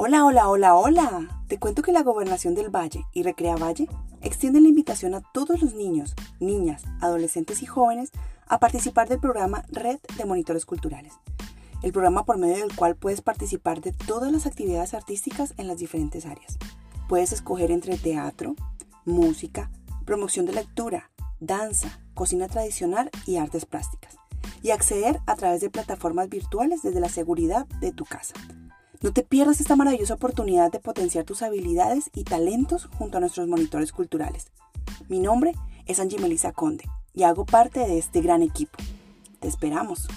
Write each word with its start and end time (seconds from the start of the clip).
Hola, 0.00 0.24
hola, 0.24 0.48
hola, 0.48 0.76
hola. 0.76 1.42
Te 1.48 1.58
cuento 1.58 1.82
que 1.82 1.90
la 1.90 2.04
Gobernación 2.04 2.54
del 2.54 2.70
Valle 2.70 3.04
y 3.12 3.24
Recrea 3.24 3.56
Valle 3.56 3.88
extienden 4.20 4.62
la 4.62 4.68
invitación 4.68 5.12
a 5.16 5.22
todos 5.32 5.60
los 5.60 5.74
niños, 5.74 6.14
niñas, 6.38 6.84
adolescentes 7.00 7.64
y 7.64 7.66
jóvenes 7.66 8.12
a 8.46 8.60
participar 8.60 9.08
del 9.08 9.18
programa 9.18 9.64
Red 9.72 9.98
de 10.16 10.24
Monitores 10.24 10.66
Culturales. 10.66 11.14
El 11.82 11.90
programa 11.90 12.24
por 12.24 12.38
medio 12.38 12.58
del 12.58 12.76
cual 12.76 12.94
puedes 12.94 13.22
participar 13.22 13.80
de 13.80 13.90
todas 13.90 14.30
las 14.30 14.46
actividades 14.46 14.94
artísticas 14.94 15.52
en 15.56 15.66
las 15.66 15.78
diferentes 15.78 16.26
áreas. 16.26 16.58
Puedes 17.08 17.32
escoger 17.32 17.72
entre 17.72 17.98
teatro, 17.98 18.54
música, 19.04 19.68
promoción 20.04 20.46
de 20.46 20.52
lectura, 20.52 21.10
danza, 21.40 21.98
cocina 22.14 22.46
tradicional 22.46 23.10
y 23.26 23.38
artes 23.38 23.66
plásticas. 23.66 24.14
Y 24.62 24.70
acceder 24.70 25.18
a 25.26 25.34
través 25.34 25.60
de 25.60 25.70
plataformas 25.70 26.28
virtuales 26.28 26.82
desde 26.82 27.00
la 27.00 27.08
seguridad 27.08 27.66
de 27.80 27.90
tu 27.90 28.04
casa. 28.04 28.34
No 29.00 29.12
te 29.12 29.22
pierdas 29.22 29.60
esta 29.60 29.76
maravillosa 29.76 30.14
oportunidad 30.14 30.72
de 30.72 30.80
potenciar 30.80 31.24
tus 31.24 31.42
habilidades 31.42 32.10
y 32.14 32.24
talentos 32.24 32.88
junto 32.98 33.18
a 33.18 33.20
nuestros 33.20 33.46
monitores 33.46 33.92
culturales. 33.92 34.50
Mi 35.08 35.20
nombre 35.20 35.52
es 35.86 36.00
Angie 36.00 36.18
Melissa 36.18 36.52
Conde 36.52 36.84
y 37.14 37.22
hago 37.22 37.46
parte 37.46 37.80
de 37.80 37.98
este 37.98 38.20
gran 38.20 38.42
equipo. 38.42 38.76
Te 39.38 39.46
esperamos. 39.46 40.08